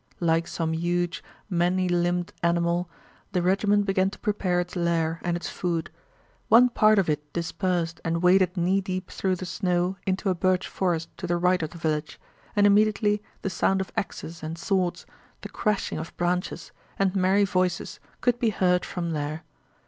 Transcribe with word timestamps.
Like 0.19 0.47
some 0.47 0.73
huge 0.73 1.23
many 1.47 1.87
limbed 1.87 2.33
animal, 2.41 2.89
the 3.33 3.41
regiment 3.43 3.85
began 3.85 4.09
to 4.09 4.17
prepare 4.17 4.59
its 4.59 4.75
lair 4.75 5.19
and 5.21 5.37
its 5.37 5.47
food. 5.47 5.91
One 6.49 6.69
part 6.69 6.97
of 6.97 7.07
it 7.07 7.31
dispersed 7.33 8.01
and 8.03 8.19
waded 8.23 8.57
knee 8.57 8.81
deep 8.81 9.11
through 9.11 9.35
the 9.35 9.45
snow 9.45 9.97
into 10.07 10.31
a 10.31 10.33
birch 10.33 10.67
forest 10.67 11.15
to 11.17 11.27
the 11.27 11.37
right 11.37 11.61
of 11.61 11.69
the 11.69 11.77
village, 11.77 12.19
and 12.55 12.65
immediately 12.65 13.21
the 13.43 13.51
sound 13.51 13.79
of 13.79 13.91
axes 13.95 14.41
and 14.41 14.57
swords, 14.57 15.05
the 15.41 15.49
crashing 15.49 15.99
of 15.99 16.17
branches, 16.17 16.71
and 16.97 17.15
merry 17.15 17.45
voices 17.45 17.99
could 18.21 18.39
be 18.39 18.49
heard 18.49 18.83
from 18.83 19.11
there. 19.11 19.43